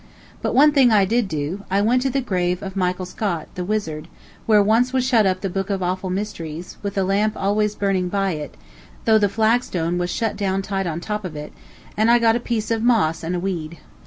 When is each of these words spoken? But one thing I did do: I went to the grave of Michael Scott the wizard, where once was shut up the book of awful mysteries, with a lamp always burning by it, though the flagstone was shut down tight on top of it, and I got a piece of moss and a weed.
But 0.41 0.55
one 0.55 0.71
thing 0.71 0.89
I 0.91 1.05
did 1.05 1.27
do: 1.27 1.63
I 1.69 1.79
went 1.83 2.01
to 2.01 2.09
the 2.09 2.21
grave 2.21 2.63
of 2.63 2.75
Michael 2.75 3.05
Scott 3.05 3.49
the 3.53 3.63
wizard, 3.63 4.07
where 4.47 4.59
once 4.63 4.91
was 4.91 5.05
shut 5.05 5.27
up 5.27 5.41
the 5.41 5.47
book 5.47 5.69
of 5.69 5.83
awful 5.83 6.09
mysteries, 6.09 6.77
with 6.81 6.97
a 6.97 7.03
lamp 7.03 7.37
always 7.37 7.75
burning 7.75 8.09
by 8.09 8.31
it, 8.31 8.57
though 9.05 9.19
the 9.19 9.29
flagstone 9.29 9.99
was 9.99 10.09
shut 10.09 10.35
down 10.35 10.63
tight 10.63 10.87
on 10.87 11.01
top 11.01 11.23
of 11.23 11.35
it, 11.35 11.53
and 11.95 12.09
I 12.09 12.17
got 12.17 12.35
a 12.35 12.39
piece 12.39 12.71
of 12.71 12.81
moss 12.81 13.23
and 13.23 13.35
a 13.35 13.39
weed. 13.39 13.77